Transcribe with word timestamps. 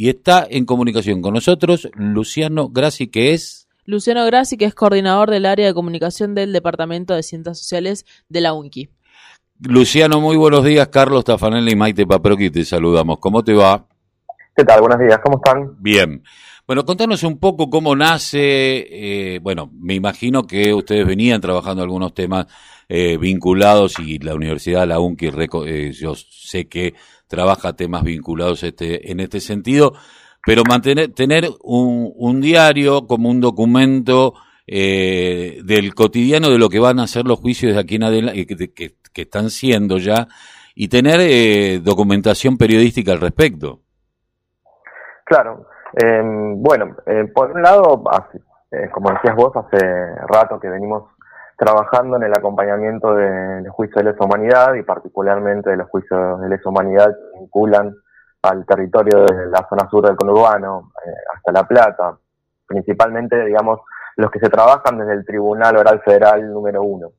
Y 0.00 0.10
está 0.10 0.46
en 0.48 0.64
comunicación 0.64 1.22
con 1.22 1.34
nosotros 1.34 1.90
Luciano 1.94 2.68
Grassi, 2.68 3.08
que 3.08 3.34
es... 3.34 3.66
Luciano 3.84 4.24
Grassi, 4.26 4.56
que 4.56 4.64
es 4.64 4.72
coordinador 4.72 5.28
del 5.28 5.44
área 5.44 5.66
de 5.66 5.74
comunicación 5.74 6.36
del 6.36 6.52
Departamento 6.52 7.16
de 7.16 7.24
Ciencias 7.24 7.58
Sociales 7.58 8.06
de 8.28 8.40
la 8.40 8.52
UNCI. 8.52 8.90
Luciano, 9.58 10.20
muy 10.20 10.36
buenos 10.36 10.62
días. 10.62 10.86
Carlos 10.86 11.24
Tafanelli 11.24 11.72
y 11.72 11.74
Maite 11.74 12.06
Paproqui 12.06 12.48
te 12.48 12.64
saludamos. 12.64 13.18
¿Cómo 13.18 13.42
te 13.42 13.54
va? 13.54 13.86
¿Qué 14.54 14.62
tal? 14.62 14.82
Buenos 14.82 15.00
días. 15.00 15.18
¿Cómo 15.20 15.38
están? 15.44 15.74
Bien. 15.82 16.22
Bueno, 16.68 16.84
contanos 16.84 17.22
un 17.22 17.38
poco 17.38 17.70
cómo 17.70 17.96
nace, 17.96 18.36
eh, 18.90 19.38
bueno, 19.38 19.70
me 19.72 19.94
imagino 19.94 20.42
que 20.42 20.74
ustedes 20.74 21.06
venían 21.06 21.40
trabajando 21.40 21.82
algunos 21.82 22.12
temas 22.12 22.44
eh, 22.90 23.16
vinculados 23.16 23.98
y 23.98 24.18
la 24.18 24.34
Universidad, 24.34 24.86
la 24.86 25.00
UNCI, 25.00 25.30
eh, 25.64 25.92
yo 25.92 26.14
sé 26.14 26.68
que 26.68 26.92
trabaja 27.26 27.72
temas 27.72 28.02
vinculados 28.02 28.64
este, 28.64 29.10
en 29.10 29.20
este 29.20 29.40
sentido, 29.40 29.94
pero 30.44 30.62
mantener, 30.68 31.14
tener 31.14 31.48
un, 31.62 32.12
un 32.14 32.42
diario 32.42 33.06
como 33.06 33.30
un 33.30 33.40
documento 33.40 34.34
del 34.66 35.94
cotidiano 35.94 36.50
de 36.50 36.58
lo 36.58 36.68
que 36.68 36.80
van 36.80 37.00
a 37.00 37.06
ser 37.06 37.24
los 37.24 37.38
juicios 37.38 37.72
de 37.72 37.80
aquí 37.80 37.94
en 37.94 38.02
adelante, 38.02 38.44
que, 38.46 38.74
que, 38.74 38.96
que 39.14 39.22
están 39.22 39.48
siendo 39.48 39.96
ya, 39.96 40.28
y 40.74 40.88
tener 40.88 41.82
documentación 41.82 42.58
periodística 42.58 43.12
al 43.12 43.22
respecto. 43.22 43.80
Claro, 45.24 45.66
eh, 45.94 46.22
bueno, 46.22 46.96
eh, 47.06 47.24
por 47.34 47.52
un 47.52 47.62
lado, 47.62 48.02
eh, 48.70 48.90
como 48.90 49.10
decías 49.10 49.34
vos, 49.34 49.52
hace 49.56 49.78
rato 50.26 50.60
que 50.60 50.68
venimos 50.68 51.04
trabajando 51.56 52.16
en 52.16 52.24
el 52.24 52.32
acompañamiento 52.32 53.14
del 53.14 53.68
juicio 53.70 53.96
de 53.96 54.12
lesa 54.12 54.24
humanidad 54.24 54.74
y 54.74 54.82
particularmente 54.82 55.70
de 55.70 55.76
los 55.76 55.88
juicios 55.88 56.40
de 56.40 56.48
lesa 56.48 56.68
humanidad 56.68 57.08
que 57.08 57.40
vinculan 57.40 57.94
al 58.42 58.64
territorio 58.64 59.24
de 59.24 59.46
la 59.46 59.66
zona 59.68 59.88
sur 59.90 60.06
del 60.06 60.14
conurbano 60.14 60.92
eh, 61.04 61.10
hasta 61.34 61.52
La 61.52 61.66
Plata, 61.66 62.16
principalmente, 62.66 63.44
digamos, 63.44 63.80
los 64.16 64.30
que 64.30 64.38
se 64.38 64.50
trabajan 64.50 64.98
desde 64.98 65.14
el 65.14 65.24
Tribunal 65.24 65.76
Oral 65.76 66.00
Federal 66.02 66.52
número 66.52 66.82
uno. 66.82 67.10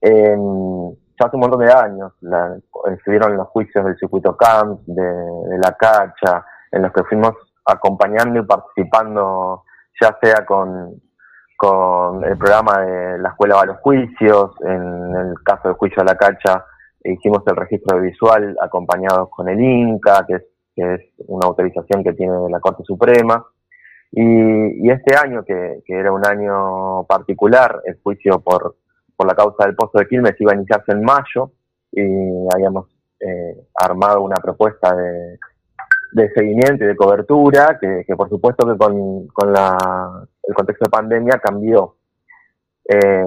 ya 0.00 1.26
hace 1.26 1.36
un 1.36 1.40
montón 1.40 1.60
de 1.60 1.72
años 1.72 2.12
la, 2.20 2.56
estuvieron 2.94 3.36
los 3.36 3.48
juicios 3.48 3.84
del 3.84 3.96
circuito 3.96 4.36
CAMP, 4.36 4.80
de, 4.86 5.02
de 5.02 5.58
la 5.58 5.72
Cacha, 5.72 6.44
en 6.70 6.82
los 6.82 6.92
que 6.92 7.04
fuimos 7.04 7.34
acompañando 7.64 8.40
y 8.40 8.44
participando, 8.44 9.64
ya 10.00 10.16
sea 10.22 10.44
con, 10.46 11.00
con 11.56 12.24
el 12.24 12.36
programa 12.36 12.80
de 12.80 13.18
la 13.18 13.30
Escuela 13.30 13.56
va 13.56 13.66
los 13.66 13.78
Juicios, 13.78 14.52
en 14.62 15.14
el 15.16 15.34
caso 15.44 15.68
del 15.68 15.76
juicio 15.76 16.02
a 16.02 16.06
la 16.06 16.16
cacha 16.16 16.64
hicimos 17.04 17.42
el 17.46 17.56
registro 17.56 18.00
visual 18.00 18.56
acompañados 18.60 19.28
con 19.30 19.48
el 19.48 19.60
INCA, 19.60 20.24
que 20.26 20.34
es, 20.34 20.42
que 20.74 20.94
es 20.94 21.00
una 21.26 21.46
autorización 21.46 22.02
que 22.04 22.12
tiene 22.12 22.34
la 22.50 22.60
Corte 22.60 22.82
Suprema. 22.84 23.44
Y, 24.10 24.86
y 24.86 24.90
este 24.90 25.16
año, 25.16 25.42
que, 25.44 25.82
que, 25.84 25.98
era 25.98 26.12
un 26.12 26.24
año 26.26 27.04
particular, 27.04 27.80
el 27.86 27.98
juicio 28.02 28.40
por, 28.40 28.76
por 29.16 29.26
la 29.26 29.34
causa 29.34 29.64
del 29.64 29.74
Pozo 29.74 29.98
de 29.98 30.06
Quilmes 30.06 30.38
iba 30.38 30.52
a 30.52 30.56
iniciarse 30.56 30.92
en 30.92 31.02
mayo 31.02 31.52
y 31.90 32.02
habíamos 32.54 32.88
eh, 33.20 33.68
armado 33.74 34.22
una 34.22 34.36
propuesta 34.36 34.94
de, 34.94 35.38
de 36.12 36.30
seguimiento 36.32 36.84
y 36.84 36.88
de 36.88 36.96
cobertura, 36.96 37.78
que, 37.80 38.04
por 38.16 38.28
supuesto 38.28 38.66
que 38.66 38.76
con, 38.76 39.26
con 39.28 39.52
la, 39.52 40.26
el 40.42 40.54
contexto 40.54 40.84
de 40.84 40.90
pandemia 40.90 41.38
cambió. 41.38 41.96
Eh, 42.88 43.24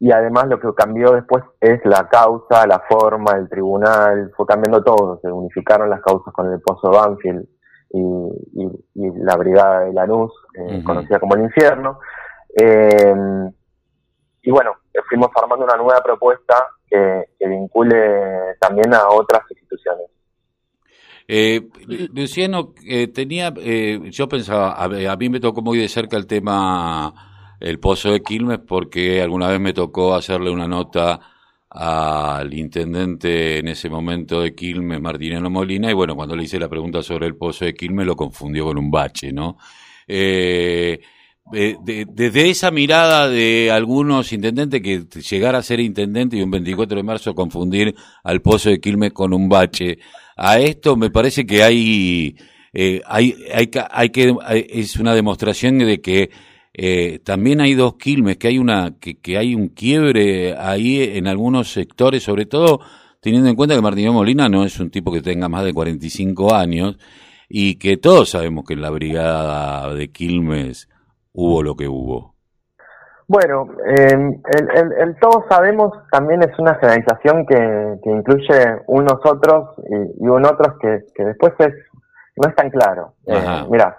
y 0.00 0.10
además 0.10 0.48
lo 0.48 0.58
que 0.58 0.74
cambió 0.74 1.12
después 1.12 1.44
es 1.60 1.80
la 1.84 2.08
causa, 2.08 2.66
la 2.66 2.80
forma, 2.88 3.32
el 3.36 3.48
tribunal, 3.48 4.32
fue 4.36 4.46
cambiando 4.46 4.82
todo, 4.82 5.20
se 5.20 5.30
unificaron 5.30 5.90
las 5.90 6.00
causas 6.00 6.32
con 6.34 6.52
el 6.52 6.60
Pozo 6.60 6.90
Banfield 6.90 7.46
y, 7.90 8.00
y, 8.00 9.10
la 9.18 9.36
Brigada 9.36 9.80
de 9.80 9.92
Lanús, 9.92 10.32
eh, 10.54 10.82
conocida 10.82 11.20
como 11.20 11.36
el 11.36 11.42
infierno. 11.42 12.00
Eh, 12.58 13.14
y 14.42 14.50
bueno, 14.50 14.72
fuimos 15.08 15.28
armando 15.40 15.66
una 15.66 15.76
nueva 15.76 16.00
propuesta 16.02 16.56
que 16.88 17.26
vincule 17.40 18.56
también 18.60 18.92
a 18.92 19.08
otras 19.08 19.42
instituciones. 19.50 20.08
Eh, 21.28 21.68
Luciano, 22.14 22.74
eh, 22.84 23.08
tenía, 23.08 23.52
eh, 23.58 24.00
yo 24.10 24.28
pensaba, 24.28 24.74
a, 24.74 25.16
mí 25.16 25.28
me 25.28 25.40
tocó 25.40 25.62
muy 25.62 25.78
de 25.78 25.88
cerca 25.88 26.16
el 26.16 26.26
tema 26.26 27.56
el 27.60 27.78
pozo 27.78 28.10
de 28.10 28.22
Quilmes 28.22 28.58
porque 28.66 29.22
alguna 29.22 29.48
vez 29.48 29.60
me 29.60 29.72
tocó 29.72 30.14
hacerle 30.14 30.50
una 30.50 30.66
nota 30.66 31.20
al 31.70 32.52
intendente 32.52 33.58
en 33.58 33.68
ese 33.68 33.88
momento 33.88 34.42
de 34.42 34.54
Quilmes, 34.54 35.00
Martiniano 35.00 35.48
Molina, 35.48 35.90
y 35.90 35.94
bueno, 35.94 36.14
cuando 36.14 36.36
le 36.36 36.44
hice 36.44 36.58
la 36.58 36.68
pregunta 36.68 37.02
sobre 37.02 37.26
el 37.26 37.36
pozo 37.36 37.64
de 37.64 37.74
Quilmes 37.74 38.04
lo 38.06 38.16
confundió 38.16 38.66
con 38.66 38.78
un 38.78 38.90
bache, 38.90 39.32
¿no? 39.32 39.56
Eh, 40.06 41.00
desde 41.50 42.50
esa 42.50 42.70
mirada 42.70 43.28
de 43.28 43.70
algunos 43.70 44.32
intendentes 44.32 44.80
que 44.80 45.04
llegar 45.20 45.54
a 45.54 45.62
ser 45.62 45.80
intendente 45.80 46.36
y 46.36 46.42
un 46.42 46.50
24 46.50 46.96
de 46.96 47.02
marzo 47.02 47.34
confundir 47.34 47.94
al 48.22 48.40
pozo 48.40 48.70
de 48.70 48.80
Quilmes 48.80 49.12
con 49.12 49.34
un 49.34 49.48
bache, 49.48 49.98
a 50.36 50.58
esto 50.58 50.96
me 50.96 51.10
parece 51.10 51.46
que 51.46 51.62
hay, 51.62 52.36
eh, 52.72 53.00
hay, 53.06 53.36
hay, 53.54 53.70
hay 53.90 54.10
que, 54.10 54.34
es 54.70 54.96
una 54.96 55.14
demostración 55.14 55.78
de 55.78 56.00
que 56.00 56.30
eh, 56.74 57.20
también 57.22 57.60
hay 57.60 57.74
dos 57.74 57.96
Quilmes, 57.96 58.38
que 58.38 58.48
hay 58.48 58.58
una, 58.58 58.96
que, 58.98 59.36
hay 59.36 59.54
un 59.54 59.68
quiebre 59.68 60.56
ahí 60.56 61.02
en 61.02 61.26
algunos 61.26 61.72
sectores, 61.72 62.22
sobre 62.22 62.46
todo 62.46 62.80
teniendo 63.20 63.48
en 63.48 63.56
cuenta 63.56 63.74
que 63.74 63.82
Martín 63.82 64.10
Molina 64.12 64.48
no 64.48 64.64
es 64.64 64.80
un 64.80 64.90
tipo 64.90 65.12
que 65.12 65.20
tenga 65.20 65.48
más 65.48 65.64
de 65.64 65.72
45 65.72 66.54
años 66.54 66.96
y 67.48 67.76
que 67.76 67.98
todos 67.98 68.30
sabemos 68.30 68.64
que 68.66 68.74
en 68.74 68.80
la 68.80 68.90
brigada 68.90 69.94
de 69.94 70.10
Quilmes 70.10 70.88
hubo 71.32 71.62
lo 71.62 71.76
que 71.76 71.88
hubo? 71.88 72.31
Bueno, 73.28 73.68
el, 73.86 74.40
el, 74.98 75.16
todos 75.20 75.44
sabemos 75.48 75.92
también 76.10 76.42
es 76.42 76.58
una 76.58 76.74
generalización 76.74 77.46
que, 77.46 77.98
que 78.02 78.10
incluye 78.10 78.82
unos 78.88 79.18
otros 79.24 79.70
y, 79.88 80.24
y 80.24 80.28
un 80.28 80.44
otros 80.44 80.76
que, 80.80 81.04
que 81.14 81.24
después 81.24 81.52
es 81.58 81.72
no 82.36 82.48
es 82.48 82.54
tan 82.54 82.70
claro. 82.70 83.14
Eh, 83.26 83.66
mira, 83.70 83.96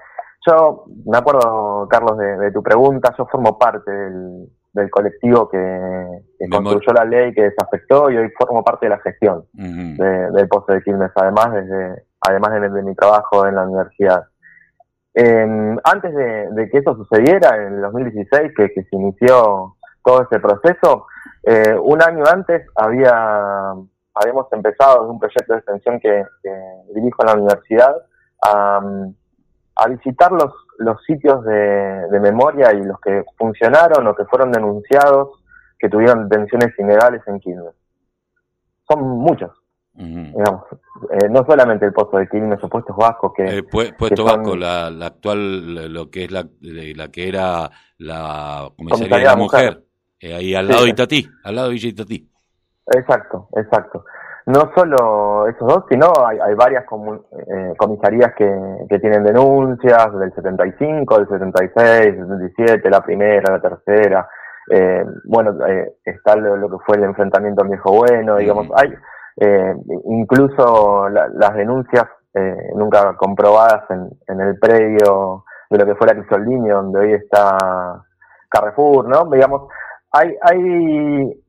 yo 0.47 0.85
me 1.05 1.17
acuerdo, 1.17 1.87
Carlos, 1.89 2.17
de, 2.17 2.51
tu 2.51 2.61
pregunta, 2.61 3.13
yo 3.17 3.25
formo 3.27 3.57
parte 3.57 3.91
del, 3.91 4.47
del 4.73 4.89
colectivo 4.89 5.49
que, 5.49 6.49
construyó 6.49 6.93
la 6.93 7.05
ley 7.05 7.33
que 7.33 7.43
desafectó 7.43 8.09
y 8.09 8.17
hoy 8.17 8.29
formo 8.37 8.63
parte 8.63 8.87
de 8.87 8.89
la 8.89 8.99
gestión 8.99 9.45
del 9.53 10.47
Pozo 10.49 10.73
de 10.73 10.81
Quilmes, 10.81 11.11
además, 11.15 11.53
desde, 11.53 12.03
además 12.21 12.61
de 12.61 12.83
mi 12.83 12.95
trabajo 12.95 13.47
en 13.47 13.55
la 13.55 13.63
universidad. 13.63 14.23
Eh, 15.15 15.75
antes 15.83 16.15
de, 16.15 16.69
que 16.71 16.79
eso 16.79 16.95
sucediera, 16.95 17.55
en 17.55 17.75
el 17.75 17.81
2016, 17.81 18.53
que, 18.55 18.69
se 18.73 18.95
inició 18.95 19.75
todo 20.03 20.23
ese 20.23 20.39
proceso, 20.39 21.07
eh, 21.43 21.75
un 21.81 22.01
año 22.01 22.23
antes 22.31 22.65
había 22.75 23.73
habíamos 24.15 24.47
empezado 24.51 25.09
un 25.09 25.19
proyecto 25.19 25.53
de 25.53 25.59
extensión 25.59 25.99
que, 25.99 26.25
dirijo 26.93 27.23
en 27.23 27.27
la 27.27 27.33
universidad 27.33 27.95
a, 28.43 28.81
visitar 29.89 30.31
los, 30.31 30.53
los 30.77 31.03
sitios 31.03 31.43
de, 31.45 32.19
memoria 32.21 32.73
y 32.73 32.83
los 32.83 32.99
que 33.01 33.23
funcionaron 33.37 34.07
o 34.07 34.15
que 34.15 34.25
fueron 34.25 34.51
denunciados 34.51 35.43
que 35.79 35.89
tuvieron 35.89 36.29
detenciones 36.29 36.77
ilegales 36.77 37.21
en 37.27 37.39
Quilmes. 37.39 37.73
Son 38.87 39.01
muchos, 39.01 39.51
eh, 39.95 41.29
no 41.29 41.45
solamente 41.45 41.85
el 41.85 41.93
Pozo 41.93 42.17
de 42.17 42.27
Quilmes 42.27 42.63
o 42.63 42.69
Puestos 42.69 42.95
Vascos 42.95 43.33
que... 43.35 43.59
Eh, 43.59 43.63
puesto 43.63 44.23
Vasco, 44.23 44.55
la, 44.55 44.87
actual, 44.87 45.93
lo 45.93 46.09
que 46.09 46.25
es 46.25 46.31
la, 46.31 46.45
la 46.61 47.09
que 47.09 47.29
era 47.29 47.69
la 47.99 48.69
comisaría, 48.75 49.17
de 49.17 49.23
la 49.23 49.35
mujer, 49.35 49.83
eh, 50.19 50.33
ahí 50.33 50.55
al 50.55 50.67
lado 50.67 50.83
de 50.85 50.89
Itatí, 50.89 51.29
al 51.43 51.55
lado 51.55 51.67
de 51.67 51.73
Villa 51.73 51.89
Itatí. 51.89 52.29
Exacto, 52.87 53.49
exacto. 53.55 54.05
No 54.45 54.71
solo 54.75 55.47
esos 55.47 55.67
dos, 55.67 55.85
sino 55.89 56.11
hay, 56.25 56.37
hay 56.39 56.53
varias 56.55 56.83
comisarías 57.77 58.33
que, 58.35 58.51
que 58.89 58.99
tienen 58.99 59.23
denuncias 59.23 60.11
del 60.19 60.33
75, 60.33 61.17
del 61.19 61.29
76, 61.29 62.17
del 62.17 62.27
77, 62.27 62.89
la 62.89 63.01
primera, 63.01 63.53
la 63.53 63.61
tercera. 63.61 64.27
bueno, 65.25 65.55
está 66.03 66.35
lo, 66.35 66.69
que 66.69 66.83
fue 66.85 66.97
el 66.97 67.03
enfrentamiento 67.03 67.61
al 67.61 67.69
viejo 67.69 67.91
bueno, 67.93 68.35
digamos, 68.35 68.67
hay 68.75 68.93
eh, 69.37 69.75
incluso 70.05 71.09
las 71.09 71.53
denuncias 71.55 72.05
eh, 72.33 72.71
nunca 72.75 73.15
comprobadas 73.15 73.83
en, 73.89 74.09
en, 74.27 74.41
el 74.41 74.57
predio 74.59 75.43
de 75.69 75.77
lo 75.77 75.85
que 75.85 75.95
fuera 75.95 76.15
Crisoldini, 76.15 76.69
donde 76.69 76.99
hoy 76.99 77.13
está 77.13 77.57
Carrefour, 78.49 79.07
¿no? 79.07 79.25
Digamos, 79.29 79.69
hay, 80.11 80.35
hay, 80.41 81.43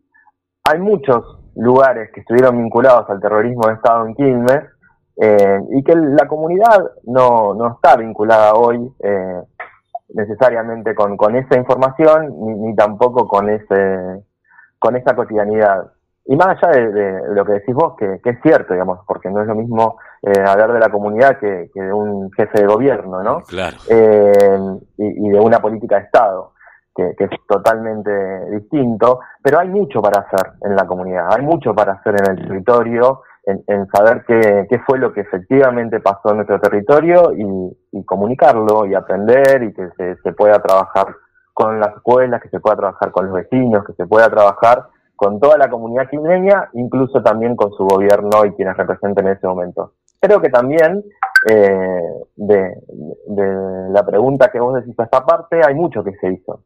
hay 0.64 0.78
muchos 0.78 1.22
lugares 1.56 2.10
que 2.12 2.20
estuvieron 2.20 2.56
vinculados 2.56 3.08
al 3.10 3.20
terrorismo 3.20 3.66
de 3.66 3.74
Estado 3.74 4.06
en 4.06 4.14
Quilmes 4.14 4.62
eh, 5.16 5.60
y 5.70 5.84
que 5.84 5.94
la 5.94 6.26
comunidad 6.26 6.90
no, 7.04 7.54
no 7.54 7.74
está 7.74 7.96
vinculada 7.96 8.54
hoy 8.54 8.92
eh, 9.00 9.42
necesariamente 10.08 10.94
con, 10.94 11.16
con 11.16 11.36
esa 11.36 11.56
información 11.56 12.34
ni, 12.40 12.54
ni 12.54 12.74
tampoco 12.74 13.28
con 13.28 13.48
ese 13.48 14.24
con 14.78 14.96
esa 14.96 15.16
cotidianidad. 15.16 15.93
Y 16.26 16.36
más 16.36 16.62
allá 16.62 16.80
de, 16.80 17.20
lo 17.34 17.44
que 17.44 17.52
decís 17.52 17.74
vos, 17.74 17.96
que, 17.98 18.18
es 18.24 18.38
cierto, 18.42 18.72
digamos, 18.72 19.00
porque 19.06 19.30
no 19.30 19.42
es 19.42 19.46
lo 19.46 19.54
mismo 19.54 19.98
eh, 20.22 20.42
hablar 20.46 20.72
de 20.72 20.80
la 20.80 20.88
comunidad 20.88 21.38
que, 21.38 21.68
de 21.74 21.92
un 21.92 22.32
jefe 22.32 22.62
de 22.62 22.66
gobierno, 22.66 23.22
¿no? 23.22 23.42
Claro. 23.42 23.76
Eh, 23.88 24.58
y, 24.96 25.28
de 25.28 25.38
una 25.38 25.58
política 25.60 25.96
de 25.96 26.04
Estado, 26.04 26.52
que, 26.94 27.14
es 27.18 27.30
totalmente 27.46 28.10
distinto, 28.52 29.20
pero 29.42 29.58
hay 29.58 29.68
mucho 29.68 30.00
para 30.00 30.22
hacer 30.22 30.52
en 30.62 30.74
la 30.74 30.86
comunidad, 30.86 31.26
hay 31.30 31.44
mucho 31.44 31.74
para 31.74 31.92
hacer 31.92 32.14
en 32.18 32.30
el 32.30 32.48
territorio, 32.48 33.20
en, 33.44 33.86
saber 33.88 34.24
qué, 34.26 34.66
qué, 34.70 34.78
fue 34.78 34.98
lo 34.98 35.12
que 35.12 35.20
efectivamente 35.20 36.00
pasó 36.00 36.30
en 36.30 36.36
nuestro 36.36 36.58
territorio 36.58 37.32
y, 37.34 38.04
comunicarlo 38.06 38.86
y 38.86 38.94
aprender 38.94 39.62
y 39.62 39.74
que 39.74 39.90
se, 39.96 40.16
se 40.16 40.32
pueda 40.32 40.60
trabajar 40.60 41.14
con 41.52 41.78
las 41.78 41.94
escuelas, 41.94 42.40
que 42.40 42.48
se 42.48 42.60
pueda 42.60 42.76
trabajar 42.76 43.12
con 43.12 43.26
los 43.26 43.34
vecinos, 43.34 43.84
que 43.84 43.92
se 43.92 44.06
pueda 44.06 44.28
trabajar 44.30 44.88
con 45.24 45.40
toda 45.40 45.56
la 45.56 45.70
comunidad 45.70 46.10
quilmeña, 46.10 46.68
incluso 46.74 47.22
también 47.22 47.56
con 47.56 47.72
su 47.72 47.84
gobierno 47.84 48.44
y 48.44 48.52
quienes 48.52 48.76
representen 48.76 49.26
en 49.26 49.32
ese 49.32 49.46
momento. 49.46 49.94
Creo 50.20 50.38
que 50.38 50.50
también 50.50 51.02
eh, 51.50 52.02
de, 52.36 52.74
la 53.90 54.04
pregunta 54.04 54.50
que 54.52 54.60
vos 54.60 54.74
decís 54.74 54.94
a 54.98 55.04
esta 55.04 55.24
parte, 55.24 55.62
hay 55.66 55.74
mucho 55.74 56.04
que 56.04 56.12
se 56.20 56.30
hizo. 56.30 56.62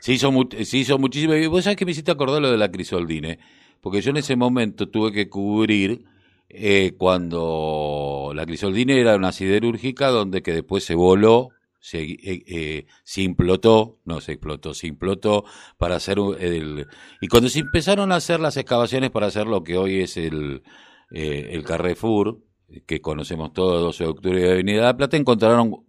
Se 0.00 0.12
hizo, 0.12 0.30
se 0.50 0.76
hizo 0.76 0.98
muchísimo. 0.98 1.32
Y 1.32 1.46
vos 1.46 1.64
sabés 1.64 1.78
que 1.78 1.86
me 1.86 1.92
hiciste 1.92 2.12
acordar 2.12 2.42
lo 2.42 2.50
de 2.50 2.58
la 2.58 2.70
crisoldine, 2.70 3.38
porque 3.80 4.02
yo 4.02 4.10
en 4.10 4.18
ese 4.18 4.36
momento 4.36 4.90
tuve 4.90 5.10
que 5.10 5.30
cubrir 5.30 6.04
eh, 6.50 6.92
cuando 6.98 8.32
la 8.34 8.44
crisoldine 8.44 9.00
era 9.00 9.16
una 9.16 9.32
siderúrgica 9.32 10.08
donde 10.08 10.42
que 10.42 10.52
después 10.52 10.84
se 10.84 10.94
voló 10.94 11.48
se, 11.82 12.00
eh, 12.00 12.44
eh, 12.46 12.86
se 13.02 13.22
implotó, 13.22 13.98
no 14.04 14.20
se 14.20 14.32
explotó, 14.32 14.72
se 14.72 14.86
implotó 14.86 15.44
para 15.78 15.96
hacer 15.96 16.16
el... 16.38 16.86
Y 17.20 17.26
cuando 17.26 17.48
se 17.48 17.58
empezaron 17.58 18.12
a 18.12 18.16
hacer 18.16 18.38
las 18.38 18.56
excavaciones 18.56 19.10
para 19.10 19.26
hacer 19.26 19.48
lo 19.48 19.64
que 19.64 19.76
hoy 19.76 20.00
es 20.00 20.16
el, 20.16 20.62
eh, 21.10 21.48
el 21.50 21.64
Carrefour, 21.64 22.38
que 22.86 23.00
conocemos 23.00 23.52
todos, 23.52 23.82
12 23.82 24.04
de 24.04 24.10
octubre 24.10 24.40
de 24.40 24.52
Avenida 24.52 24.86
de 24.86 24.94
Plata, 24.94 25.16
encontraron 25.16 25.84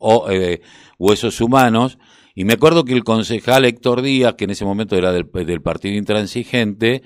huesos 0.97 1.39
humanos. 1.39 1.99
Y 2.33 2.43
me 2.45 2.53
acuerdo 2.53 2.85
que 2.85 2.93
el 2.93 3.03
concejal 3.03 3.63
Héctor 3.63 4.01
Díaz, 4.01 4.33
que 4.33 4.45
en 4.45 4.49
ese 4.49 4.65
momento 4.65 4.97
era 4.97 5.11
del, 5.11 5.29
del 5.31 5.61
Partido 5.61 5.95
Intransigente, 5.95 7.03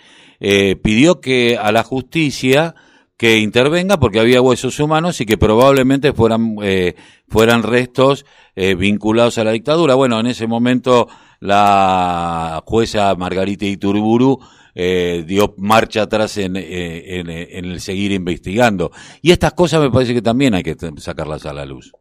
pidió 0.81 1.19
que 1.19 1.57
a 1.57 1.73
la 1.73 1.83
justicia 1.83 2.73
que 3.17 3.37
intervenga 3.39 3.97
porque 3.97 4.19
había 4.19 4.41
huesos 4.41 4.79
humanos 4.79 5.19
y 5.21 5.25
que 5.25 5.37
probablemente 5.37 6.13
fueran, 6.13 6.55
eh, 6.61 6.95
fueran 7.27 7.63
restos 7.63 8.25
eh, 8.55 8.75
vinculados 8.75 9.37
a 9.39 9.43
la 9.43 9.51
dictadura. 9.51 9.95
Bueno, 9.95 10.19
en 10.19 10.27
ese 10.27 10.45
momento 10.45 11.07
la 11.39 12.61
jueza 12.65 13.15
Margarita 13.15 13.65
Iturburu 13.65 14.37
eh, 14.75 15.23
dio 15.25 15.55
marcha 15.57 16.03
atrás 16.03 16.37
en, 16.37 16.55
en, 16.55 17.29
el 17.29 17.79
seguir 17.79 18.11
investigando. 18.11 18.91
Y 19.23 19.31
estas 19.31 19.53
cosas 19.53 19.81
me 19.81 19.89
parece 19.89 20.13
que 20.13 20.21
también 20.21 20.53
hay 20.53 20.61
que 20.61 20.75
sacarlas 20.97 21.47
a 21.47 21.53
la 21.53 21.65
luz. 21.65 21.91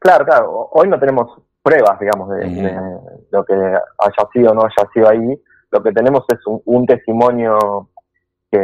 Claro, 0.00 0.24
claro. 0.24 0.70
Hoy 0.72 0.88
no 0.88 0.98
tenemos 0.98 1.42
pruebas, 1.62 1.98
digamos, 2.00 2.30
de, 2.30 2.70
lo 3.30 3.44
que 3.44 3.54
haya 3.54 4.28
sido 4.32 4.52
o 4.52 4.54
no 4.54 4.62
haya 4.62 4.88
sido 4.94 5.08
ahí. 5.08 5.42
Lo 5.70 5.82
que 5.82 5.92
tenemos 5.92 6.24
es 6.28 6.38
un, 6.46 6.86
testimonio 6.86 7.90
que 8.50 8.58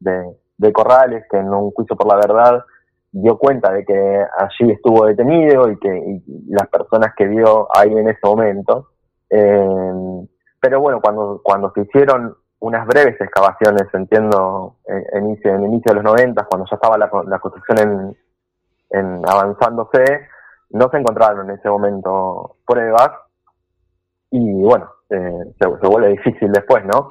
de, 0.00 0.24
de 0.58 0.72
Corrales, 0.72 1.24
que 1.30 1.38
en 1.38 1.52
un 1.52 1.70
juicio 1.70 1.96
por 1.96 2.06
la 2.06 2.16
verdad 2.16 2.64
dio 3.12 3.38
cuenta 3.38 3.72
de 3.72 3.84
que 3.84 4.24
allí 4.38 4.72
estuvo 4.72 5.06
detenido 5.06 5.70
y 5.70 5.78
que 5.78 6.20
las 6.48 6.68
personas 6.68 7.14
que 7.16 7.26
vio 7.26 7.68
ahí 7.74 7.92
en 7.92 8.08
ese 8.08 8.20
momento. 8.22 8.90
Eh, 9.30 10.26
pero 10.60 10.80
bueno, 10.80 11.00
cuando, 11.00 11.40
cuando 11.42 11.72
se 11.74 11.82
hicieron 11.82 12.36
unas 12.58 12.86
breves 12.86 13.20
excavaciones, 13.20 13.82
entiendo, 13.92 14.76
en, 14.86 15.38
en 15.42 15.54
el 15.54 15.64
inicio 15.64 15.90
de 15.90 15.94
los 15.94 16.04
90, 16.04 16.44
cuando 16.44 16.66
ya 16.70 16.76
estaba 16.76 16.98
la, 16.98 17.38
construcción 17.38 17.78
en, 17.78 18.16
en, 18.90 19.22
avanzándose, 19.26 20.28
no 20.70 20.88
se 20.90 20.96
encontraron 20.98 21.48
en 21.48 21.56
ese 21.56 21.68
momento 21.68 22.56
pruebas 22.66 23.10
y 24.30 24.62
bueno, 24.62 24.90
eh, 25.10 25.54
se, 25.58 25.88
vuelve 25.88 26.08
difícil 26.08 26.50
después, 26.50 26.84
¿no? 26.84 27.08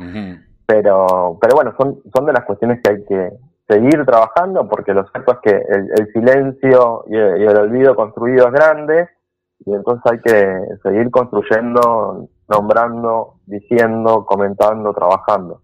Pero, 0.68 1.38
pero 1.40 1.56
bueno, 1.56 1.74
son, 1.78 2.02
son 2.14 2.26
de 2.26 2.34
las 2.34 2.46
cuestiones 2.46 2.82
que 2.84 2.92
hay 2.92 3.06
que 3.06 3.32
seguir 3.68 4.06
trabajando 4.06 4.68
porque 4.68 4.94
lo 4.94 5.08
cierto 5.10 5.34
es 5.34 5.40
que 5.44 5.64
el, 5.68 6.12
silencio 6.14 7.06
y 7.08 7.16
el, 7.16 7.58
olvido 7.58 7.96
construido 7.96 8.48
es 8.48 8.54
grande 8.54 9.10
y 9.66 9.74
entonces 9.74 10.12
hay 10.12 10.20
que 10.20 10.60
seguir 10.84 11.10
construyendo, 11.10 12.30
nombrando, 12.48 13.40
diciendo, 13.46 14.26
comentando, 14.26 14.94
trabajando. 14.94 15.62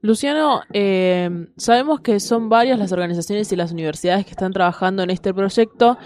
Luciano, 0.00 0.60
eh, 0.72 1.48
sabemos 1.56 2.00
que 2.00 2.20
son 2.20 2.48
varias 2.48 2.78
las 2.78 2.92
organizaciones 2.92 3.50
y 3.50 3.56
las 3.56 3.72
universidades 3.72 4.24
que 4.24 4.30
están 4.30 4.52
trabajando 4.52 5.02
en 5.02 5.10
este 5.10 5.34
proyecto 5.34 5.98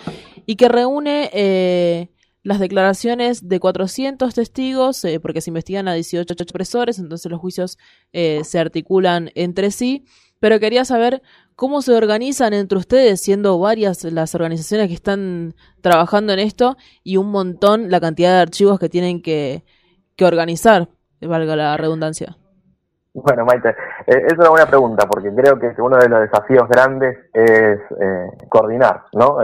y 0.46 0.56
que 0.56 0.68
reúne 0.68 1.28
eh, 1.34 2.08
las 2.42 2.58
declaraciones 2.58 3.48
de 3.48 3.60
400 3.60 4.34
testigos, 4.34 5.04
eh, 5.04 5.20
porque 5.20 5.40
se 5.40 5.50
investigan 5.50 5.86
a 5.88 5.94
18 5.94 6.34
expresores, 6.34 6.98
entonces 6.98 7.30
los 7.30 7.40
juicios 7.40 7.78
eh, 8.12 8.42
se 8.44 8.58
articulan 8.58 9.30
entre 9.34 9.70
sí, 9.70 10.04
pero 10.40 10.58
quería 10.58 10.84
saber 10.84 11.22
cómo 11.54 11.82
se 11.82 11.94
organizan 11.94 12.52
entre 12.52 12.78
ustedes, 12.78 13.20
siendo 13.20 13.58
varias 13.60 14.02
las 14.04 14.34
organizaciones 14.34 14.88
que 14.88 14.94
están 14.94 15.54
trabajando 15.80 16.32
en 16.32 16.40
esto 16.40 16.76
y 17.04 17.16
un 17.16 17.30
montón 17.30 17.90
la 17.90 18.00
cantidad 18.00 18.34
de 18.34 18.40
archivos 18.40 18.80
que 18.80 18.88
tienen 18.88 19.22
que, 19.22 19.62
que 20.16 20.24
organizar, 20.24 20.88
valga 21.20 21.54
la 21.54 21.76
redundancia. 21.76 22.36
Bueno, 23.14 23.44
Maite, 23.44 23.68
eh, 24.06 24.22
es 24.26 24.38
una 24.38 24.48
buena 24.48 24.66
pregunta 24.66 25.06
porque 25.06 25.32
creo 25.32 25.60
que 25.60 25.80
uno 25.80 25.98
de 25.98 26.08
los 26.08 26.22
desafíos 26.22 26.66
grandes 26.68 27.18
es 27.34 27.78
coordinar, 28.48 29.04
¿no? 29.12 29.36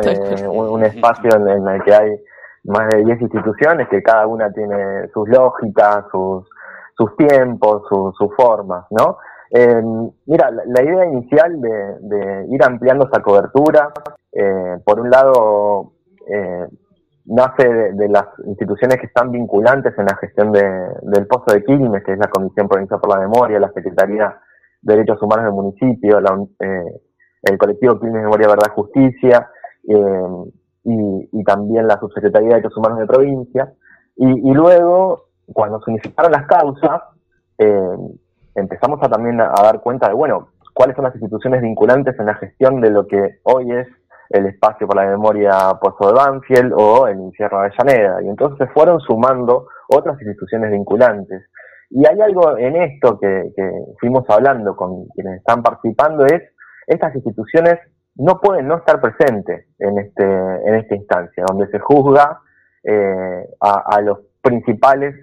un, 0.51 0.83
espacio 0.83 1.31
en 1.37 1.69
el 1.69 1.85
que 1.85 1.95
hay 1.95 2.19
más 2.65 2.89
de 2.89 3.05
10 3.05 3.23
instituciones 3.23 3.89
que 3.89 4.03
cada 4.03 4.27
una 4.27 4.53
tiene 4.53 5.09
sus 5.13 5.29
lógicas, 5.29 6.05
sus, 6.11 6.49
sus 6.97 7.17
tiempos, 7.17 7.83
sus 7.89 8.35
formas, 8.37 8.85
¿no? 8.91 9.19
Eh, 9.51 9.83
mira, 10.27 10.51
la, 10.51 10.83
idea 10.83 11.07
inicial 11.07 11.61
de, 11.61 12.47
ir 12.51 12.63
ampliando 12.63 13.07
esa 13.07 13.23
cobertura, 13.23 13.93
eh, 14.33 14.77
por 14.85 15.01
un 15.01 15.11
lado, 15.11 15.93
eh, 16.27 16.67
nace 17.25 17.67
de, 17.95 18.09
las 18.09 18.27
instituciones 18.47 18.99
que 18.99 19.07
están 19.07 19.31
vinculantes 19.31 19.95
en 19.99 20.05
la 20.05 20.17
gestión 20.17 20.53
del 20.53 21.27
Pozo 21.27 21.55
de 21.55 21.65
Quilmes, 21.65 22.05
que 22.05 22.13
es 22.13 22.19
la 22.19 22.29
Comisión 22.29 22.69
Provincial 22.69 23.01
por 23.01 23.15
la 23.15 23.21
Memoria, 23.21 23.59
la 23.59 23.73
Secretaría 23.73 24.39
de 24.83 24.95
Derechos 24.95 25.23
Humanos 25.23 25.47
del 25.47 25.55
municipio, 25.55 26.19
el 26.19 27.59
colectivo 27.59 27.99
Quilmes 27.99 28.23
Memoria, 28.23 28.49
Verdad, 28.49 28.73
Justicia, 28.75 29.51
y, 31.33 31.45
también 31.45 31.87
la 31.87 31.99
Subsecretaría 31.99 32.49
de 32.49 32.55
Derechos 32.57 32.77
Humanos 32.77 32.99
de 32.99 33.07
provincia. 33.07 33.73
Y, 34.17 34.53
luego, 34.53 35.27
cuando 35.53 35.81
se 35.81 35.91
unificaron 35.91 36.33
las 36.33 36.47
causas, 36.47 37.03
eh, 37.59 37.97
empezamos 38.55 38.99
a 39.03 39.09
también 39.09 39.41
a, 39.41 39.53
dar 39.63 39.81
cuenta 39.81 40.09
de, 40.09 40.15
bueno, 40.15 40.49
cuáles 40.75 40.97
son 40.97 41.05
las 41.05 41.15
instituciones 41.15 41.63
vinculantes 41.63 42.19
en 42.19 42.27
la 42.27 42.35
gestión 42.35 42.81
de 42.81 42.91
lo 42.91 43.07
que 43.07 43.39
hoy 43.45 43.71
es 43.71 43.87
el 44.31 44.47
espacio 44.47 44.87
por 44.87 44.97
la 44.97 45.07
memoria 45.07 45.79
Pozo 45.81 46.09
de 46.09 46.15
Banfield 46.15 46.73
o 46.77 47.07
el 47.07 47.21
infierno 47.21 47.61
de 47.61 47.67
Avellaneda. 47.67 48.23
Y 48.23 48.29
entonces 48.29 48.59
se 48.59 48.73
fueron 48.73 49.01
sumando 49.01 49.69
otras 49.89 50.21
instituciones 50.21 50.71
vinculantes. 50.73 51.45
Y 51.91 52.07
hay 52.07 52.21
algo 52.21 52.59
en 52.59 52.77
esto 52.77 53.19
que, 53.19 53.53
que 53.57 53.71
fuimos 54.01 54.25
hablando 54.29 54.77
con 54.77 55.07
quienes 55.15 55.39
están 55.39 55.63
participando, 55.63 56.27
es 56.27 56.43
estas 56.87 57.15
instituciones 57.15 57.79
no 58.19 58.41
pueden 58.41 58.67
no 58.67 58.77
estar 58.77 59.01
presentes 59.01 59.67
en, 59.79 59.99
este, 59.99 60.25
en 60.25 60.75
esta 60.75 60.95
instancia, 60.95 61.45
donde 61.49 61.69
se 61.69 61.79
juzga 61.79 62.41
eh, 62.83 63.49
a, 63.61 64.01
los 64.01 64.19
principales 64.43 65.15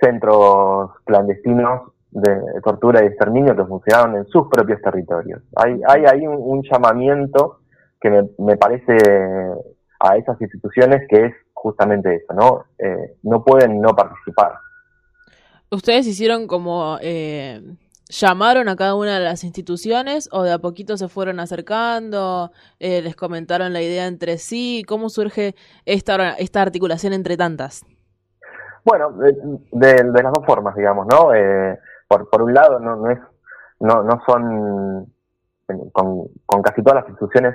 centros 0.00 0.90
clandestinos 1.04 1.92
de 2.10 2.40
tortura 2.62 3.02
y 3.02 3.08
exterminio 3.08 3.56
que 3.56 3.64
funcionaron 3.64 4.16
en 4.16 4.26
sus 4.26 4.48
propios 4.48 4.80
territorios. 4.80 5.42
Hay, 5.56 5.80
hay 5.86 6.04
ahí 6.06 6.26
un, 6.26 6.62
llamamiento 6.62 7.60
que 8.00 8.10
me, 8.10 8.22
me, 8.38 8.56
parece 8.56 8.96
a 10.00 10.16
esas 10.16 10.40
instituciones 10.40 11.06
que 11.08 11.26
es 11.26 11.34
justamente 11.52 12.14
eso, 12.14 12.34
¿no? 12.34 12.64
Eh, 12.78 13.16
no 13.24 13.44
pueden 13.44 13.80
no 13.80 13.94
participar. 13.94 14.52
Ustedes 15.70 16.06
hicieron 16.06 16.46
como 16.46 16.98
eh, 17.02 17.60
llamaron 18.08 18.68
a 18.68 18.76
cada 18.76 18.94
una 18.94 19.18
de 19.18 19.24
las 19.24 19.44
instituciones 19.44 20.28
o 20.32 20.42
de 20.42 20.52
a 20.52 20.58
poquito 20.58 20.96
se 20.96 21.08
fueron 21.08 21.40
acercando, 21.40 22.50
eh, 22.78 23.02
les 23.02 23.16
comentaron 23.16 23.72
la 23.72 23.82
idea 23.82 24.06
entre 24.06 24.38
sí, 24.38 24.84
¿cómo 24.86 25.08
surge 25.08 25.54
esta, 25.84 26.32
esta 26.32 26.62
articulación 26.62 27.12
entre 27.12 27.36
tantas? 27.36 27.84
Bueno, 28.84 29.10
de, 29.12 30.22
las 30.22 30.32
dos 30.32 30.46
formas, 30.46 30.74
digamos, 30.74 31.06
¿no? 31.06 31.34
Eh, 31.34 31.78
por, 32.08 32.30
por 32.30 32.42
un 32.42 32.54
lado, 32.54 32.80
no, 32.80 32.96
no, 32.96 33.10
es, 33.10 33.18
no, 33.80 34.02
no 34.02 34.22
son, 34.26 35.12
con, 35.92 36.28
con 36.46 36.62
casi 36.62 36.82
todas 36.82 37.02
las 37.02 37.10
instituciones 37.10 37.54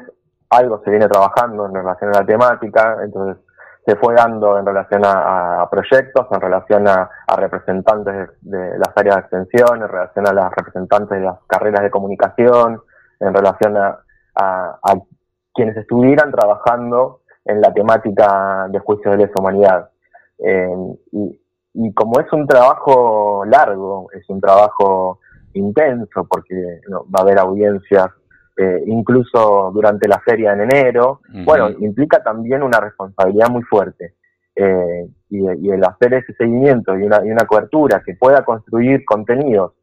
algo 0.49 0.81
se 0.83 0.91
viene 0.91 1.07
trabajando 1.07 1.65
en 1.65 1.73
relación 1.73 2.15
a 2.15 2.19
la 2.19 2.25
temática, 2.25 2.99
entonces 3.03 3.43
se 3.85 3.95
fue 3.97 4.13
dando 4.13 4.57
en 4.57 4.65
relación 4.65 5.01
a, 5.05 5.67
proyectos, 5.69 6.27
en 6.31 6.41
relación 6.41 6.87
a, 6.87 7.09
representantes 7.35 8.29
de, 8.41 8.77
las 8.77 8.89
áreas 8.95 9.15
de 9.15 9.21
extensión, 9.21 9.81
en 9.81 9.89
relación 9.89 10.27
a 10.27 10.33
las 10.33 10.51
representantes 10.55 11.19
de 11.19 11.25
las 11.25 11.39
carreras 11.47 11.83
de 11.83 11.91
comunicación, 11.91 12.81
en 13.19 13.33
relación 13.33 13.77
a, 13.77 13.99
quienes 15.53 15.77
estuvieran 15.77 16.31
trabajando 16.31 17.21
en 17.45 17.61
la 17.61 17.71
temática 17.71 18.67
de 18.69 18.79
juicio 18.79 19.11
de 19.11 19.17
lesa 19.17 19.33
humanidad. 19.37 19.89
Eh, 20.39 20.75
y, 21.73 21.93
como 21.93 22.19
es 22.19 22.31
un 22.33 22.47
trabajo 22.47 23.43
largo, 23.45 24.07
es 24.13 24.27
un 24.29 24.41
trabajo 24.41 25.19
intenso, 25.53 26.25
porque 26.27 26.81
va 26.91 27.19
a 27.19 27.21
haber 27.21 27.37
audiencias 27.37 28.07
eh, 28.55 28.83
incluso 28.85 29.71
durante 29.73 30.07
la 30.07 30.19
feria 30.19 30.53
en 30.53 30.61
enero, 30.61 31.21
bueno, 31.45 31.71
implica 31.79 32.21
también 32.21 32.61
una 32.61 32.79
responsabilidad 32.79 33.49
muy 33.49 33.63
fuerte. 33.63 34.15
Eh, 34.55 35.07
y, 35.29 35.71
el 35.71 35.83
hacer 35.83 36.13
ese 36.13 36.33
seguimiento 36.33 36.95
y 36.95 37.03
una, 37.03 37.25
y 37.25 37.31
una 37.31 37.47
cobertura 37.47 38.03
que 38.05 38.13
pueda 38.13 38.45
construir 38.45 39.03
contenidos 39.03 39.73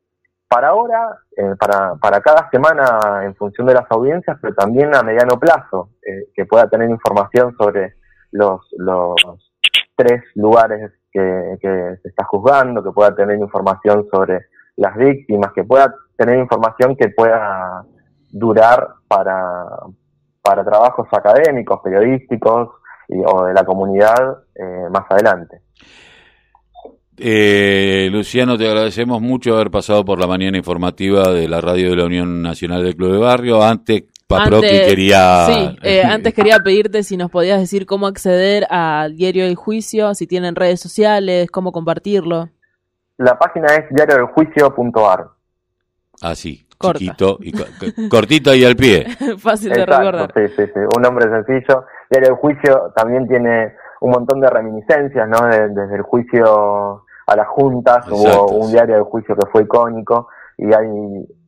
para 0.46 0.68
ahora, 0.68 1.18
eh, 1.36 1.56
para, 1.58 1.96
para 1.96 2.20
cada 2.20 2.48
semana 2.50 3.24
en 3.24 3.34
función 3.34 3.66
de 3.66 3.74
las 3.74 3.90
audiencias, 3.90 4.38
pero 4.40 4.54
también 4.54 4.94
a 4.94 5.02
mediano 5.02 5.40
plazo, 5.40 5.90
que 6.34 6.44
pueda 6.44 6.68
tener 6.68 6.88
información 6.88 7.54
sobre 7.56 7.94
los, 8.30 8.60
los 8.78 9.14
tres 9.96 10.22
lugares 10.34 10.92
que, 11.12 11.56
que 11.60 11.96
se 12.02 12.08
está 12.08 12.24
juzgando, 12.24 12.82
que 12.82 12.92
pueda 12.92 13.14
tener 13.14 13.36
información 13.38 14.06
sobre 14.12 14.46
las 14.76 14.96
víctimas, 14.96 15.52
que 15.52 15.64
pueda 15.64 15.92
tener 16.16 16.38
información 16.38 16.96
que 16.96 17.08
pueda 17.08 17.84
durar 18.30 18.88
para, 19.08 19.66
para 20.42 20.64
trabajos 20.64 21.06
académicos, 21.12 21.80
periodísticos 21.82 22.68
o 23.26 23.44
de 23.44 23.54
la 23.54 23.64
comunidad 23.64 24.38
eh, 24.54 24.88
más 24.90 25.04
adelante. 25.10 25.62
Eh, 27.22 28.08
Luciano, 28.10 28.56
te 28.56 28.66
agradecemos 28.66 29.20
mucho 29.20 29.54
haber 29.54 29.70
pasado 29.70 30.04
por 30.06 30.18
la 30.18 30.26
mañana 30.26 30.56
informativa 30.56 31.30
de 31.30 31.49
la 31.49 31.60
radio 31.60 31.90
de 31.90 31.96
la 31.96 32.06
Unión 32.06 32.40
Nacional 32.40 32.82
del 32.82 32.96
Club 32.96 33.12
de 33.12 33.18
Barrio. 33.18 33.62
Antes, 33.62 34.04
Paproqui 34.26 34.68
quería... 34.68 35.44
Sí, 35.46 35.76
eh, 35.82 36.02
antes 36.06 36.32
quería 36.32 36.58
pedirte 36.60 37.02
si 37.02 37.18
nos 37.18 37.30
podías 37.30 37.60
decir 37.60 37.84
cómo 37.84 38.06
acceder 38.06 38.66
al 38.70 39.16
diario 39.16 39.44
del 39.44 39.56
juicio, 39.56 40.14
si 40.14 40.26
tienen 40.26 40.54
redes 40.54 40.80
sociales, 40.80 41.50
cómo 41.50 41.72
compartirlo. 41.72 42.49
La 43.18 43.38
página 43.38 43.66
es 43.75 43.84
diariodeljuicio.ar. 43.90 45.28
Ah, 46.22 46.34
chiquito 46.80 47.38
y 47.40 47.52
cortito 48.08 48.54
y 48.54 48.64
al 48.64 48.76
pie. 48.76 49.06
Fácil 49.38 49.72
de 49.72 49.87
recordar. 49.87 50.32
Sí, 50.34 50.49
sí, 50.56 50.62
sí, 50.66 50.80
un 50.96 51.02
nombre 51.02 51.26
sencillo. 51.28 51.84
Diario 52.10 52.30
del 52.30 52.37
juicio 52.38 52.92
también 52.96 53.28
tiene 53.28 53.75
un 54.00 54.10
montón 54.10 54.40
de 54.40 54.49
reminiscencias, 54.49 55.28
¿no? 55.28 55.46
desde 55.46 55.96
el 55.96 56.02
juicio 56.02 57.04
a 57.26 57.37
las 57.37 57.46
juntas, 57.49 58.06
hubo 58.10 58.58
un 58.58 58.72
diario 58.72 58.96
de 58.96 59.02
juicio 59.02 59.37
que 59.37 59.46
fue 59.52 59.62
icónico 59.62 60.28
y 60.58 60.64
hay 60.75 60.87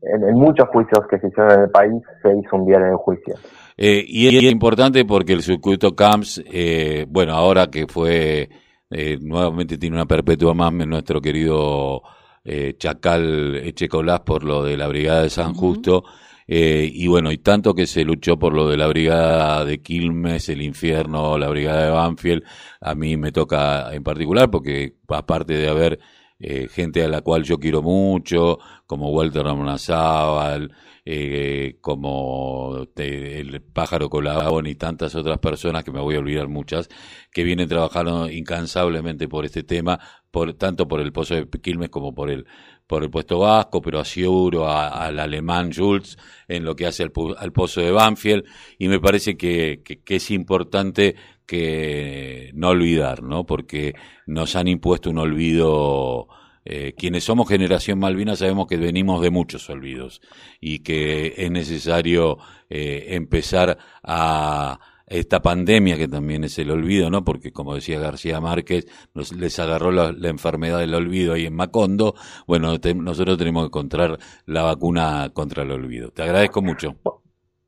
en, 0.03 0.35
muchos 0.35 0.69
juicios 0.69 1.07
que 1.11 1.19
se 1.19 1.29
hicieron 1.29 1.53
en 1.53 1.61
el 1.63 1.71
país 1.71 2.03
se 2.23 2.29
hizo 2.29 2.57
un 2.57 2.67
diario 2.67 2.87
de 2.87 2.97
juicio. 2.97 3.35
Eh, 3.77 4.05
y 4.07 4.37
es 4.37 4.53
importante 4.53 5.05
porque 5.05 5.33
el 5.33 5.43
circuito 5.43 5.97
CAMS, 5.97 6.43
eh, 6.53 7.07
bueno, 7.09 7.33
ahora 7.33 7.69
que 7.69 7.87
fue 7.87 8.49
eh, 8.91 9.19
nuevamente 9.21 9.79
tiene 9.79 9.97
una 9.97 10.07
perpetua 10.07 10.55
más 10.55 10.73
nuestro 10.73 11.21
querido 11.21 12.03
eh, 12.45 12.75
Chacal 12.79 13.57
Echecolás 13.57 14.21
por 14.21 14.45
lo 14.45 14.65
de 14.65 14.77
la 14.77 14.89
Brigada 14.89 15.23
de 15.23 15.31
San 15.31 15.55
Justo. 15.55 16.05
Eh, 16.47 16.91
y 16.93 17.07
bueno, 17.07 17.31
y 17.33 17.39
tanto 17.39 17.75
que 17.75 17.87
se 17.87 18.05
luchó 18.05 18.39
por 18.39 18.53
lo 18.53 18.69
de 18.69 18.77
la 18.77 18.87
Brigada 18.89 19.65
de 19.65 19.81
Quilmes, 19.81 20.49
el 20.49 20.61
Infierno, 20.61 21.39
la 21.39 21.49
Brigada 21.49 21.85
de 21.85 21.91
Banfield, 21.91 22.43
a 22.81 22.95
mí 22.95 23.17
me 23.17 23.33
toca 23.33 23.95
en 23.95 24.03
particular 24.03 24.51
porque 24.51 24.97
aparte 25.09 25.55
de 25.55 25.69
haber 25.69 26.01
eh, 26.39 26.69
gente 26.69 27.05
a 27.05 27.09
la 27.09 27.21
cual 27.21 27.45
yo 27.45 27.59
quiero 27.59 27.83
mucho, 27.83 28.59
como 28.87 29.11
Walter 29.11 29.45
Ramonazábal, 29.45 30.73
eh, 31.05 31.79
como 31.81 32.87
el 32.97 33.63
pájaro 33.63 34.09
colabón 34.09 34.67
y 34.67 34.75
tantas 34.75 35.15
otras 35.15 35.39
personas 35.39 35.85
que 35.85 35.91
me 35.91 36.01
voy 36.01 36.17
a 36.17 36.21
olvidar 36.21 36.49
muchas, 36.49 36.89
que 37.33 37.45
vienen 37.45 37.69
trabajando 37.69 38.31
incansablemente 38.31 39.29
por 39.29 39.45
este 39.45 39.63
tema, 39.63 39.99
por, 40.31 40.55
tanto 40.55 40.87
por 40.89 41.01
el 41.01 41.13
Pozo 41.13 41.35
de 41.35 41.49
Quilmes 41.49 41.89
como 41.91 42.15
por 42.15 42.31
el, 42.31 42.47
por 42.87 43.03
el 43.03 43.11
puesto 43.11 43.41
vasco, 43.41 43.83
pero 43.83 44.01
aseguro 44.01 44.69
al 44.69 45.19
alemán 45.19 45.73
Jules 45.73 46.17
en 46.49 46.65
lo 46.65 46.77
que 46.77 46.87
hace 46.87 47.03
al, 47.03 47.13
al 47.39 47.53
Pozo 47.53 47.81
de 47.81 47.91
Banfield, 47.91 48.45
y 48.79 48.89
me 48.89 49.01
parece 49.01 49.37
que 49.37 49.83
es 50.07 50.31
importante 50.31 51.17
que 51.47 52.51
no 52.55 52.71
olvidar, 52.71 53.23
¿no? 53.23 53.45
Porque 53.45 53.95
nos 54.27 54.57
han 54.57 54.69
impuesto 54.69 55.11
un 55.11 55.19
olvido. 55.19 56.29
Eh, 56.65 56.95
quienes 56.97 57.25
somos 57.25 57.49
generación 57.49 57.99
Malvina 57.99 58.37
sabemos 58.37 58.67
que 58.69 58.77
venimos 58.77 59.21
de 59.21 59.31
muchos 59.31 59.69
olvidos 59.69 60.21
y 60.61 60.81
que 60.81 61.35
es 61.37 61.51
necesario 61.51 62.39
eh, 62.71 63.07
empezar 63.11 63.79
a 64.03 64.79
esta 65.13 65.41
pandemia 65.41 65.97
que 65.97 66.09
también 66.09 66.45
es 66.45 66.59
el 66.59 66.71
olvido, 66.71 67.11
¿no? 67.11 67.23
Porque 67.25 67.53
como 67.53 67.75
decía 67.75 68.01
García 68.01 68.41
Márquez, 68.41 68.87
nos, 69.15 69.33
les 69.33 69.59
agarró 69.59 69.91
la, 69.91 70.15
enfermedad 70.29 70.79
del 70.79 70.95
olvido 70.95 71.35
ahí 71.35 71.47
en 71.47 71.55
Macondo. 71.55 72.15
Bueno, 72.47 72.75
nosotros 72.97 73.37
tenemos 73.37 73.65
que 73.65 73.67
encontrar 73.67 74.19
la 74.47 74.63
vacuna 74.63 75.31
contra 75.35 75.65
el 75.65 75.73
olvido. 75.73 76.11
Te 76.11 76.23
agradezco 76.23 76.63
mucho. 76.63 76.95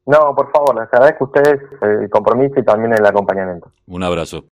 No, 0.06 0.34
por 0.34 0.50
favor, 0.52 0.80
les 0.80 0.92
agradezco 0.92 1.24
a 1.24 1.26
ustedes 1.28 1.60
el 1.82 2.10
compromiso 2.10 2.60
y 2.60 2.64
también 2.64 2.92
el 2.92 3.04
acompañamiento. 3.04 3.70
Un 3.86 4.02
abrazo. 4.02 4.42